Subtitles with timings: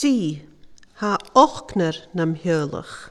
[0.00, 0.40] Zie,
[1.02, 3.10] ha ochkner nam heulig.